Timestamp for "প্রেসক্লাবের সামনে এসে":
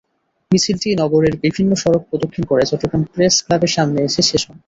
3.13-4.21